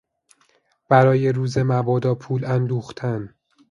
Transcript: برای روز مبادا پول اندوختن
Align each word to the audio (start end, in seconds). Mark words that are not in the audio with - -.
برای 0.89 1.31
روز 1.31 1.57
مبادا 1.57 2.15
پول 2.15 2.45
اندوختن 2.45 3.35